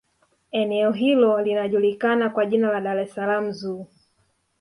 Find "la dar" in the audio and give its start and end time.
2.71-2.97